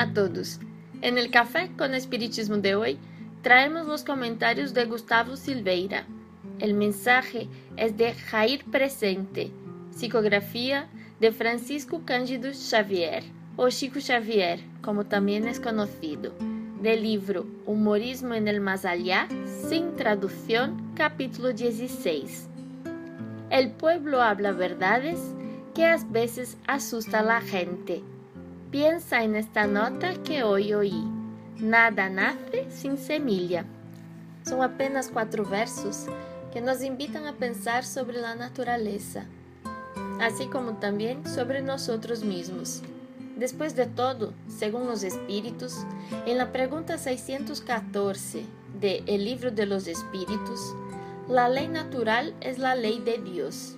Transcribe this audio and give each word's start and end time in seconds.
A 0.00 0.14
todos. 0.14 0.58
En 1.02 1.18
el 1.18 1.30
Café 1.30 1.72
con 1.76 1.92
Espiritismo 1.92 2.56
de 2.56 2.74
hoy 2.74 2.98
traemos 3.42 3.86
los 3.86 4.02
comentarios 4.02 4.72
de 4.72 4.86
Gustavo 4.86 5.36
Silveira. 5.36 6.06
El 6.58 6.72
mensaje 6.72 7.48
es 7.76 7.98
de 7.98 8.14
Jair 8.14 8.64
Presente, 8.64 9.50
psicografía 9.90 10.88
de 11.20 11.32
Francisco 11.32 12.00
Cândido 12.06 12.50
Xavier, 12.50 13.24
o 13.58 13.68
Chico 13.68 14.00
Xavier, 14.00 14.60
como 14.80 15.04
también 15.04 15.46
es 15.46 15.60
conocido, 15.60 16.32
del 16.80 17.02
libro 17.02 17.44
Humorismo 17.66 18.32
en 18.32 18.48
el 18.48 18.62
Más 18.62 18.86
Allá, 18.86 19.28
sin 19.68 19.96
traducción, 19.96 20.94
capítulo 20.94 21.52
16. 21.52 22.48
El 23.50 23.72
pueblo 23.72 24.22
habla 24.22 24.52
verdades 24.52 25.20
que 25.74 25.84
a 25.84 25.98
veces 26.08 26.56
asusta 26.66 27.18
a 27.18 27.22
la 27.22 27.42
gente 27.42 28.02
Piensa 28.70 29.24
en 29.24 29.34
esta 29.34 29.66
nota 29.66 30.14
que 30.22 30.44
hoy 30.44 30.72
oí. 30.74 31.04
Nada 31.58 32.08
nace 32.08 32.70
sin 32.70 32.98
semilla. 32.98 33.64
Son 34.46 34.62
apenas 34.62 35.10
cuatro 35.12 35.44
versos 35.44 36.06
que 36.52 36.60
nos 36.60 36.80
invitan 36.80 37.26
a 37.26 37.32
pensar 37.32 37.84
sobre 37.84 38.20
la 38.20 38.36
naturaleza, 38.36 39.24
así 40.20 40.46
como 40.46 40.74
también 40.74 41.26
sobre 41.26 41.62
nosotros 41.62 42.22
mismos. 42.22 42.82
Después 43.36 43.74
de 43.74 43.86
todo, 43.86 44.34
según 44.46 44.86
los 44.86 45.02
espíritus, 45.02 45.84
en 46.24 46.38
la 46.38 46.52
pregunta 46.52 46.96
614 46.96 48.44
de 48.80 49.02
El 49.06 49.24
libro 49.24 49.50
de 49.50 49.66
los 49.66 49.88
espíritus, 49.88 50.60
la 51.28 51.48
ley 51.48 51.66
natural 51.66 52.36
es 52.40 52.58
la 52.58 52.76
ley 52.76 53.00
de 53.00 53.18
Dios. 53.18 53.74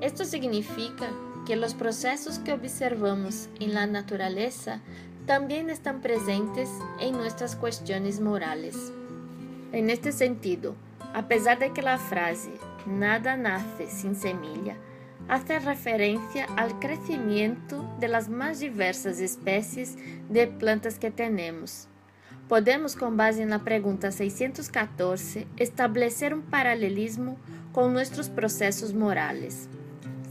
Esto 0.00 0.24
significa 0.24 1.10
que 1.46 1.56
los 1.56 1.74
procesos 1.74 2.40
que 2.40 2.52
observamos 2.52 3.48
en 3.60 3.72
la 3.72 3.86
naturaleza 3.86 4.80
también 5.26 5.70
están 5.70 6.00
presentes 6.00 6.68
en 7.00 7.12
nuestras 7.12 7.56
cuestiones 7.56 8.20
morales. 8.20 8.92
En 9.72 9.88
este 9.88 10.12
sentido, 10.12 10.74
a 11.14 11.28
pesar 11.28 11.58
de 11.58 11.72
que 11.72 11.82
la 11.82 11.98
frase 11.98 12.50
nada 12.86 13.36
nace 13.36 13.88
sin 13.88 14.16
semilla 14.16 14.76
hace 15.28 15.58
referencia 15.58 16.46
al 16.56 16.78
crecimiento 16.78 17.84
de 17.98 18.08
las 18.08 18.28
más 18.28 18.60
diversas 18.60 19.18
especies 19.20 19.96
de 20.28 20.46
plantas 20.46 20.98
que 20.98 21.10
tenemos, 21.10 21.88
podemos, 22.48 22.94
con 22.94 23.16
base 23.16 23.42
en 23.42 23.50
la 23.50 23.64
pregunta 23.64 24.12
614, 24.12 25.46
establecer 25.56 26.34
un 26.34 26.42
paralelismo 26.42 27.36
con 27.72 27.92
nuestros 27.92 28.30
procesos 28.30 28.94
morales. 28.94 29.68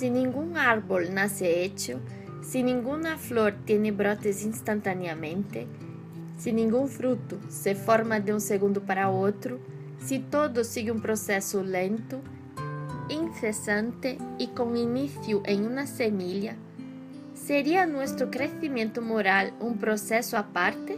Si 0.00 0.08
ningún 0.08 0.56
árbol 0.56 1.12
nace 1.12 1.62
hecho, 1.62 2.00
si 2.42 2.62
ninguna 2.62 3.18
flor 3.18 3.52
tiene 3.66 3.92
brotes 3.92 4.46
instantáneamente, 4.46 5.66
si 6.38 6.54
ningún 6.54 6.88
fruto 6.88 7.38
se 7.50 7.74
forma 7.74 8.18
de 8.18 8.32
un 8.32 8.40
segundo 8.40 8.80
para 8.80 9.10
otro, 9.10 9.60
si 10.02 10.18
todo 10.18 10.64
sigue 10.64 10.90
un 10.90 11.02
proceso 11.02 11.62
lento, 11.62 12.22
incesante 13.10 14.16
y 14.38 14.46
con 14.46 14.74
inicio 14.74 15.42
en 15.44 15.66
una 15.66 15.86
semilla, 15.86 16.56
¿sería 17.34 17.84
nuestro 17.84 18.30
crecimiento 18.30 19.02
moral 19.02 19.52
un 19.60 19.76
proceso 19.76 20.38
aparte? 20.38 20.96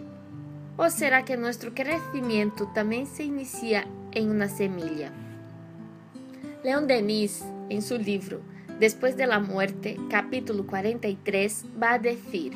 ¿O 0.76 0.88
será 0.90 1.24
que 1.24 1.36
nuestro 1.36 1.74
crecimiento 1.74 2.70
también 2.72 3.08
se 3.08 3.24
inicia 3.24 3.84
en 4.12 4.30
una 4.30 4.48
semilla? 4.48 5.10
Leon 6.62 6.86
Denis, 6.86 7.42
en 7.68 7.82
su 7.82 7.98
libro 7.98 8.51
después 8.82 9.16
de 9.16 9.28
la 9.28 9.38
muerte, 9.38 9.96
capítulo 10.10 10.66
43, 10.66 11.66
va 11.80 11.92
a 11.92 11.98
decir, 12.00 12.54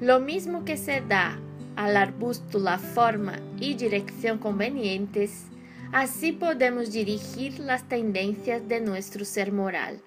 lo 0.00 0.20
mismo 0.20 0.64
que 0.64 0.78
se 0.78 1.02
da 1.02 1.38
al 1.76 1.98
arbusto 1.98 2.58
la 2.58 2.78
forma 2.78 3.34
y 3.60 3.74
dirección 3.74 4.38
convenientes, 4.38 5.44
así 5.92 6.32
podemos 6.32 6.92
dirigir 6.92 7.60
las 7.60 7.86
tendencias 7.86 8.66
de 8.68 8.80
nuestro 8.80 9.26
ser 9.26 9.52
moral. 9.52 10.00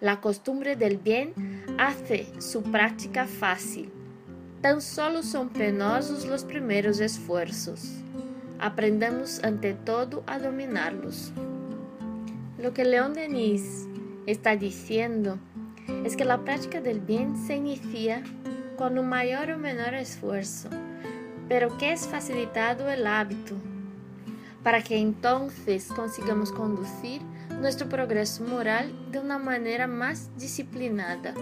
La 0.00 0.22
costumbre 0.22 0.74
del 0.74 0.96
bien 0.96 1.34
hace 1.76 2.28
su 2.40 2.62
práctica 2.62 3.26
fácil. 3.26 3.92
Tan 4.62 4.80
solo 4.80 5.22
son 5.22 5.50
penosos 5.50 6.24
los 6.24 6.44
primeros 6.44 6.98
esfuerzos. 6.98 7.90
Aprendamos 8.58 9.44
ante 9.44 9.74
todo 9.74 10.22
a 10.26 10.38
dominarlos. 10.38 11.30
Lo 12.56 12.72
que 12.72 12.86
León 12.86 13.12
Denis 13.12 13.86
está 14.26 14.56
diciendo 14.56 15.38
es 16.04 16.16
que 16.16 16.24
la 16.24 16.44
práctica 16.44 16.80
del 16.80 17.00
bien 17.00 17.36
se 17.46 17.56
inicia 17.56 18.22
con 18.76 18.98
un 18.98 19.08
mayor 19.08 19.50
o 19.50 19.58
menor 19.58 19.94
esfuerzo, 19.94 20.68
pero 21.48 21.76
que 21.78 21.92
es 21.92 22.06
facilitado 22.06 22.88
el 22.88 23.06
hábito, 23.06 23.54
para 24.62 24.82
que 24.82 24.98
entonces 24.98 25.86
consigamos 25.94 26.52
conducir 26.52 27.20
nuestro 27.60 27.88
progreso 27.88 28.44
moral 28.44 28.92
de 29.10 29.18
una 29.18 29.38
manera 29.38 29.86
más 29.86 30.30
disciplinada, 30.38 31.34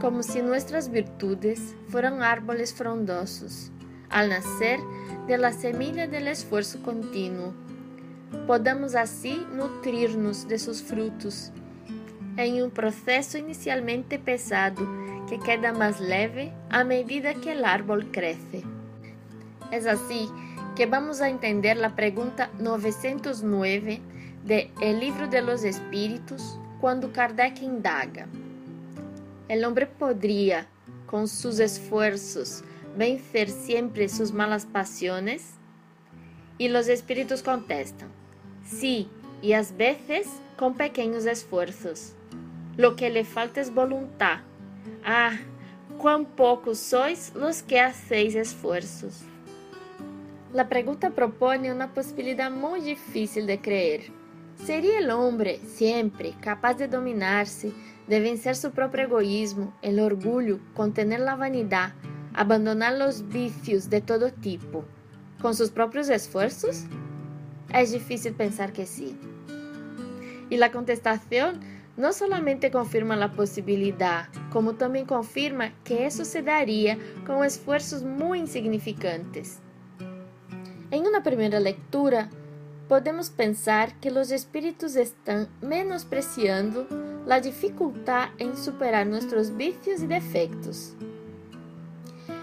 como 0.00 0.22
si 0.22 0.42
nuestras 0.42 0.90
virtudes 0.90 1.74
fueran 1.88 2.22
árboles 2.22 2.74
frondosos, 2.74 3.70
al 4.10 4.28
nacer 4.28 4.80
de 5.26 5.38
la 5.38 5.52
semilla 5.52 6.06
del 6.06 6.28
esfuerzo 6.28 6.82
continuo. 6.82 7.52
Podamos 8.46 8.94
así 8.94 9.46
nutrirnos 9.52 10.48
de 10.48 10.58
sus 10.58 10.82
frutos 10.82 11.52
em 12.36 12.62
um 12.62 12.70
processo 12.70 13.38
inicialmente 13.38 14.18
pesado 14.18 14.86
que 15.28 15.38
queda 15.38 15.72
mais 15.72 15.98
leve 15.98 16.52
à 16.68 16.84
medida 16.84 17.34
que 17.34 17.52
o 17.52 17.64
árbol 17.64 18.02
cresce. 18.12 18.64
É 19.70 19.76
assim 19.88 20.28
que 20.74 20.86
vamos 20.86 21.20
a 21.20 21.30
entender 21.30 21.82
a 21.82 21.90
pergunta 21.90 22.50
909 22.58 24.02
de 24.44 24.70
El 24.80 24.98
Livro 24.98 25.26
de 25.28 25.40
los 25.40 25.64
Espíritos, 25.64 26.58
quando 26.80 27.12
Kardec 27.12 27.64
indaga: 27.64 28.28
El 29.48 29.64
hombre 29.64 29.86
podría, 29.86 30.66
com 31.06 31.26
seus 31.26 31.58
esfuerzos, 31.60 32.62
vencer 32.96 33.48
sempre 33.48 34.08
suas 34.08 34.30
malas 34.30 34.64
pasiones? 34.64 35.54
E 36.58 36.68
os 36.68 36.88
espíritos 36.88 37.40
contestam: 37.40 38.08
Sí, 38.64 39.08
e 39.42 39.54
às 39.54 39.70
vezes 39.70 40.28
com 40.56 40.72
pequenos 40.72 41.26
esforços. 41.26 42.14
Lo 42.76 42.96
que 42.96 43.10
le 43.10 43.24
falta 43.24 43.60
es 43.60 43.72
voluntad. 43.72 44.40
Ah, 45.04 45.32
cuán 45.98 46.24
pocos 46.24 46.78
sois 46.78 47.32
los 47.34 47.62
que 47.62 47.80
hacéis 47.80 48.34
esfuerzos. 48.34 49.22
La 50.52 50.68
pregunta 50.68 51.10
propone 51.10 51.72
una 51.72 51.92
posibilidad 51.92 52.50
muy 52.50 52.80
difícil 52.80 53.46
de 53.46 53.60
creer. 53.60 54.02
¿Sería 54.64 54.98
el 54.98 55.10
hombre 55.10 55.58
siempre 55.58 56.34
capaz 56.40 56.74
de 56.74 56.88
dominarse, 56.88 57.72
de 58.06 58.20
vencer 58.20 58.56
su 58.56 58.70
propio 58.70 59.02
egoísmo, 59.02 59.74
el 59.82 60.00
orgullo, 60.00 60.58
contener 60.74 61.20
la 61.20 61.36
vanidad, 61.36 61.92
abandonar 62.34 62.94
los 62.94 63.28
vicios 63.28 63.90
de 63.90 64.00
todo 64.00 64.32
tipo, 64.32 64.84
con 65.40 65.54
sus 65.54 65.70
propios 65.70 66.08
esfuerzos? 66.08 66.84
Es 67.72 67.92
difícil 67.92 68.34
pensar 68.34 68.72
que 68.72 68.86
sí. 68.86 69.18
Y 70.50 70.56
la 70.56 70.70
contestación 70.70 71.60
no 71.96 72.12
solamente 72.12 72.70
confirma 72.70 73.16
la 73.16 73.32
posibilidad, 73.32 74.28
como 74.50 74.74
también 74.74 75.06
confirma 75.06 75.72
que 75.84 76.06
eso 76.06 76.24
se 76.24 76.42
daría 76.42 76.98
con 77.26 77.44
esfuerzos 77.44 78.02
muy 78.02 78.40
insignificantes. 78.40 79.60
En 80.90 81.06
una 81.06 81.22
primera 81.22 81.60
lectura, 81.60 82.30
podemos 82.88 83.30
pensar 83.30 83.98
que 84.00 84.10
los 84.10 84.30
espíritus 84.30 84.96
están 84.96 85.48
menospreciando 85.60 86.86
la 87.26 87.40
dificultad 87.40 88.28
en 88.38 88.56
superar 88.56 89.06
nuestros 89.06 89.56
vicios 89.56 90.02
y 90.02 90.06
defectos. 90.06 90.94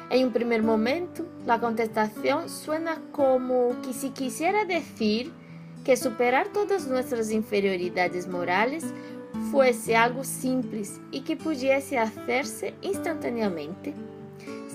En 0.10 0.28
un 0.28 0.34
primer 0.34 0.64
momento, 0.64 1.26
la 1.46 1.60
contestación 1.60 2.50
suena 2.50 3.02
como 3.12 3.82
que 3.82 3.94
si 3.94 4.10
quisiera 4.10 4.66
decir 4.66 5.32
que 5.86 5.96
superar 5.96 6.48
todas 6.50 6.88
nuestras 6.88 7.32
inferioridades 7.32 8.28
morales 8.28 8.86
fuese 9.50 9.96
algo 9.96 10.24
simples 10.24 11.00
y 11.12 11.22
que 11.22 11.36
pudiese 11.36 11.98
hacerse 11.98 12.74
instantáneamente. 12.82 13.94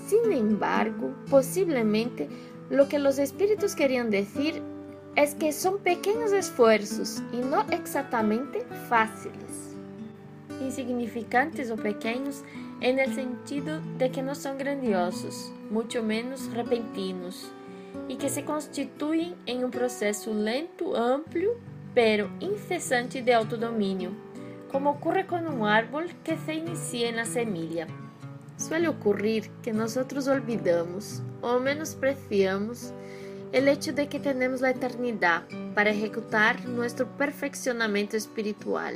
Sin 0.07 0.31
embargo, 0.31 1.13
posiblemente 1.29 2.27
lo 2.69 2.87
que 2.87 2.99
los 2.99 3.19
espíritus 3.19 3.75
querían 3.75 4.09
decir 4.09 4.61
es 5.15 5.35
que 5.35 5.51
son 5.51 5.79
pequeños 5.79 6.31
esfuerzos 6.31 7.21
y 7.31 7.37
no 7.37 7.61
exactamente 7.71 8.65
fáciles. 8.89 9.75
Insignificantes 10.61 11.71
o 11.71 11.75
pequeños 11.75 12.43
en 12.81 12.99
el 12.99 13.13
sentido 13.15 13.81
de 13.97 14.11
que 14.11 14.21
no 14.21 14.35
son 14.35 14.57
grandiosos, 14.57 15.51
mucho 15.71 16.03
menos 16.03 16.51
repentinos, 16.53 17.51
y 18.07 18.15
que 18.15 18.29
se 18.29 18.45
constituyen 18.45 19.35
en 19.45 19.63
un 19.63 19.71
proceso 19.71 20.33
lento, 20.33 20.95
amplio, 20.95 21.55
pero 21.95 22.29
incesante 22.39 23.23
de 23.23 23.33
autodominio 23.33 24.11
como 24.71 24.91
ocurre 24.91 25.25
con 25.25 25.47
un 25.47 25.67
árbol 25.67 26.05
que 26.23 26.37
se 26.37 26.55
inicia 26.55 27.09
en 27.09 27.17
la 27.17 27.25
semilla. 27.25 27.87
Suele 28.57 28.87
ocurrir 28.87 29.49
que 29.61 29.71
nosotros 29.71 30.27
olvidamos 30.27 31.21
o 31.41 31.59
menospreciamos 31.59 32.93
el 33.51 33.67
hecho 33.67 33.93
de 33.93 34.07
que 34.07 34.19
tenemos 34.19 34.61
la 34.61 34.71
eternidad 34.71 35.43
para 35.73 35.91
ejecutar 35.91 36.65
nuestro 36.65 37.07
perfeccionamiento 37.17 38.17
espiritual 38.17 38.95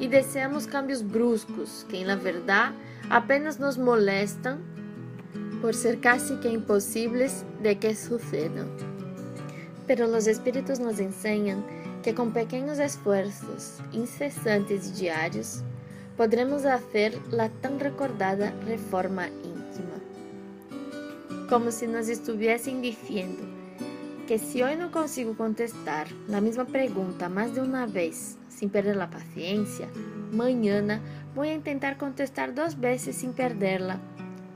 y 0.00 0.08
deseamos 0.08 0.66
cambios 0.66 1.06
bruscos 1.06 1.84
que 1.90 2.00
en 2.00 2.06
la 2.06 2.16
verdad 2.16 2.72
apenas 3.10 3.58
nos 3.58 3.78
molestan 3.78 4.60
por 5.60 5.74
ser 5.74 6.00
casi 6.00 6.36
que 6.36 6.50
imposibles 6.50 7.44
de 7.62 7.78
que 7.78 7.94
sucedan. 7.94 8.68
Pero 9.86 10.06
los 10.06 10.26
espíritus 10.26 10.78
nos 10.78 11.00
enseñan 11.00 11.64
que 12.08 12.14
con 12.14 12.32
pequeños 12.32 12.78
esfuerzos 12.78 13.82
incesantes 13.92 14.88
y 14.88 15.00
diarios 15.02 15.62
podremos 16.16 16.64
hacer 16.64 17.20
la 17.30 17.50
tan 17.50 17.78
recordada 17.78 18.50
reforma 18.64 19.28
íntima. 19.28 20.00
Como 21.50 21.70
si 21.70 21.86
nos 21.86 22.08
estuviesen 22.08 22.80
diciendo 22.80 23.42
que 24.26 24.38
si 24.38 24.62
hoy 24.62 24.76
no 24.76 24.90
consigo 24.90 25.36
contestar 25.36 26.06
la 26.28 26.40
misma 26.40 26.64
pregunta 26.64 27.28
más 27.28 27.54
de 27.54 27.60
una 27.60 27.84
vez 27.84 28.38
sin 28.48 28.70
perder 28.70 28.96
la 28.96 29.10
paciencia, 29.10 29.86
mañana 30.32 31.02
voy 31.34 31.48
a 31.50 31.54
intentar 31.56 31.98
contestar 31.98 32.54
dos 32.54 32.80
veces 32.80 33.16
sin 33.16 33.34
perderla. 33.34 34.00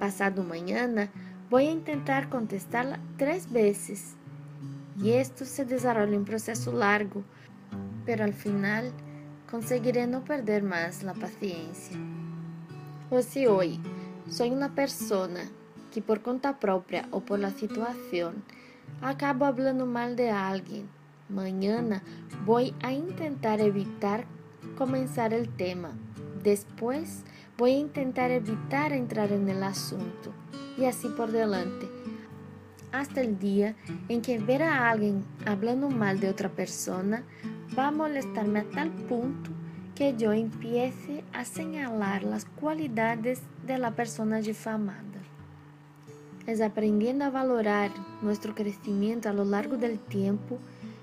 Pasado 0.00 0.42
mañana 0.42 1.10
voy 1.50 1.66
a 1.66 1.72
intentar 1.72 2.30
contestarla 2.30 2.98
tres 3.18 3.52
veces. 3.52 4.16
Y 5.00 5.12
esto 5.12 5.44
se 5.44 5.64
desarrolla 5.64 6.16
un 6.16 6.24
proceso 6.24 6.72
largo, 6.72 7.22
pero 8.04 8.24
al 8.24 8.34
final 8.34 8.92
conseguiré 9.50 10.06
no 10.06 10.24
perder 10.24 10.62
más 10.62 11.02
la 11.02 11.14
paciencia. 11.14 11.96
O 13.10 13.22
si 13.22 13.46
hoy 13.46 13.80
soy 14.28 14.50
una 14.50 14.74
persona 14.74 15.40
que 15.92 16.02
por 16.02 16.22
conta 16.22 16.58
propia 16.58 17.06
o 17.10 17.20
por 17.20 17.38
la 17.38 17.50
situación 17.50 18.42
acabo 19.00 19.44
hablando 19.44 19.84
mal 19.84 20.16
de 20.16 20.30
alguien, 20.30 20.88
mañana 21.28 22.02
voy 22.44 22.74
a 22.82 22.92
intentar 22.92 23.60
evitar 23.60 24.26
comenzar 24.76 25.34
el 25.34 25.48
tema. 25.48 25.92
Después 26.42 27.22
voy 27.58 27.72
a 27.72 27.78
intentar 27.78 28.30
evitar 28.30 28.92
entrar 28.92 29.32
en 29.32 29.48
el 29.48 29.62
asunto 29.62 30.32
y 30.78 30.84
así 30.86 31.08
por 31.08 31.30
delante 31.30 32.01
hasta 32.92 33.20
el 33.20 33.38
día 33.38 33.74
en 34.08 34.22
que 34.22 34.38
ver 34.38 34.62
a 34.62 34.90
alguien 34.90 35.24
hablando 35.46 35.90
mal 35.90 36.20
de 36.20 36.28
otra 36.28 36.48
persona 36.50 37.24
va 37.76 37.88
a 37.88 37.90
molestarme 37.90 38.60
a 38.60 38.70
tal 38.70 38.90
punto 38.90 39.50
que 39.94 40.14
yo 40.16 40.32
empiece 40.32 41.24
a 41.32 41.44
señalar 41.44 42.22
las 42.22 42.44
cualidades 42.44 43.40
de 43.66 43.78
la 43.78 43.92
persona 43.92 44.40
difamada. 44.40 45.02
Es 46.46 46.60
aprendiendo 46.60 47.24
a 47.24 47.30
valorar 47.30 47.90
nuestro 48.20 48.54
crecimiento 48.54 49.28
a 49.28 49.32
lo 49.32 49.44
largo 49.44 49.76
del 49.76 49.98
tiempo 49.98 50.58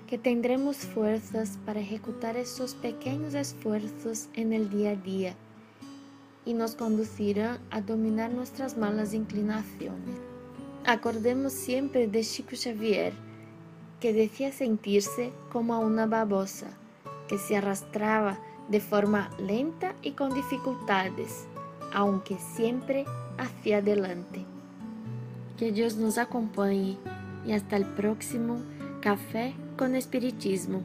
que 0.06 0.18
tendremos 0.18 0.76
fuerzas 0.76 1.58
para 1.64 1.80
ejecutar 1.80 2.36
esos 2.36 2.74
pequeños 2.74 3.34
esfuerzos 3.34 4.28
en 4.34 4.52
el 4.52 4.68
día 4.68 4.90
a 4.90 4.96
día 4.96 5.34
y 6.44 6.52
nos 6.54 6.74
conducirán 6.74 7.58
a 7.70 7.80
dominar 7.80 8.30
nuestras 8.30 8.76
malas 8.76 9.14
inclinaciones. 9.14 10.29
Acordemos 10.90 11.52
siempre 11.52 12.08
de 12.08 12.24
Chico 12.24 12.56
Xavier, 12.60 13.12
que 14.00 14.12
decía 14.12 14.50
sentirse 14.50 15.30
como 15.52 15.78
una 15.78 16.06
babosa, 16.06 16.66
que 17.28 17.38
se 17.38 17.56
arrastraba 17.56 18.40
de 18.68 18.80
forma 18.80 19.30
lenta 19.38 19.94
y 20.02 20.14
con 20.14 20.34
dificultades, 20.34 21.46
aunque 21.92 22.38
siempre 22.56 23.04
hacia 23.38 23.78
adelante. 23.78 24.44
Que 25.56 25.70
Dios 25.70 25.94
nos 25.94 26.18
acompañe 26.18 26.98
y 27.46 27.52
hasta 27.52 27.76
el 27.76 27.84
próximo 27.84 28.60
Café 29.00 29.54
con 29.78 29.94
Espiritismo. 29.94 30.82